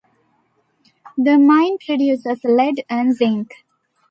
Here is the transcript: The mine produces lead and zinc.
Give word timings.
The 1.15 1.37
mine 1.37 1.77
produces 1.77 2.43
lead 2.43 2.83
and 2.89 3.13
zinc. 3.15 3.51